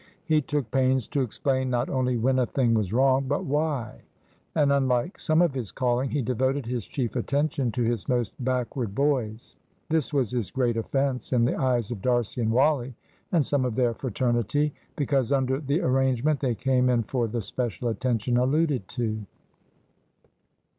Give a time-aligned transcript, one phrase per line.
[0.25, 4.01] He took pains to explain not only when a thing was wrong, but why;
[4.55, 8.95] and, unlike some of his calling, he devoted his chief attention to his most backward
[8.95, 9.55] boys.
[9.89, 12.95] This was his great offence in the eyes of D'Arcy and Wally
[13.31, 17.87] and some of their fraternity, because under the arrangement they came in for the special
[17.87, 19.19] attention alluded to.